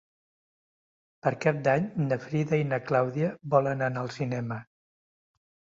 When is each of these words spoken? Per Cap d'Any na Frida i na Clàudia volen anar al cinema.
Per 1.27 1.33
Cap 1.45 1.59
d'Any 1.69 1.85
na 2.07 2.19
Frida 2.25 2.61
i 2.63 2.67
na 2.73 2.81
Clàudia 2.89 3.31
volen 3.57 3.87
anar 3.91 4.07
al 4.07 4.15
cinema. 4.21 4.63